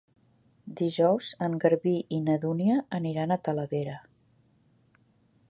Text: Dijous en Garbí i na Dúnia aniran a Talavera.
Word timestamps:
Dijous 0.79 1.27
en 1.47 1.57
Garbí 1.65 1.93
i 2.17 2.19
na 2.29 2.39
Dúnia 2.47 2.79
aniran 3.01 3.37
a 3.37 3.41
Talavera. 3.49 4.01